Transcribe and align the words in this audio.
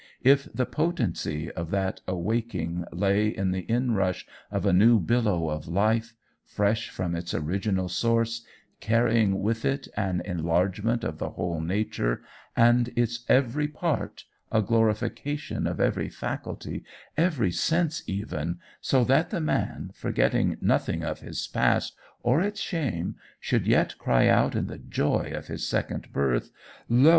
"If 0.23 0.47
the 0.51 0.65
potency 0.65 1.51
of 1.51 1.69
that 1.69 2.01
awaking 2.07 2.85
lay 2.91 3.27
in 3.27 3.51
the 3.51 3.67
inrush 3.69 4.25
of 4.49 4.65
a 4.65 4.73
new 4.73 4.99
billow 4.99 5.49
of 5.51 5.67
life, 5.67 6.15
fresh 6.43 6.89
from 6.89 7.15
its 7.15 7.35
original 7.35 7.87
source, 7.87 8.43
carrying 8.79 9.43
with 9.43 9.63
it 9.63 9.87
an 9.95 10.23
enlargement 10.25 11.03
of 11.03 11.19
the 11.19 11.29
whole 11.29 11.61
nature 11.61 12.23
and 12.57 12.91
its 12.95 13.23
every 13.29 13.67
part, 13.67 14.23
a 14.51 14.63
glorification 14.63 15.67
of 15.67 15.79
every 15.79 16.09
faculty, 16.09 16.83
every 17.15 17.51
sense 17.51 18.01
even, 18.07 18.57
so 18.79 19.03
that 19.03 19.29
the 19.29 19.39
man, 19.39 19.91
forgetting 19.93 20.57
nothing 20.61 21.03
of 21.03 21.19
his 21.19 21.45
past 21.45 21.95
or 22.23 22.41
its 22.41 22.59
shame, 22.59 23.17
should 23.39 23.67
yet 23.67 23.95
cry 23.99 24.27
out 24.27 24.55
in 24.55 24.65
the 24.65 24.79
joy 24.79 25.31
of 25.35 25.45
his 25.45 25.67
second 25.67 26.11
birth: 26.11 26.49
'Lo! 26.89 27.09